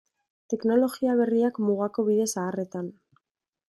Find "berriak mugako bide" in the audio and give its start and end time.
1.21-2.29